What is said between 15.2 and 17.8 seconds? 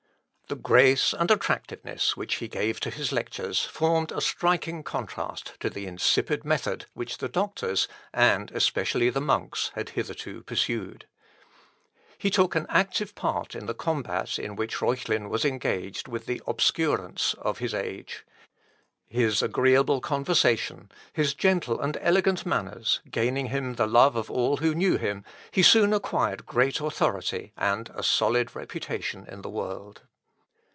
was engaged with the Obscurants of his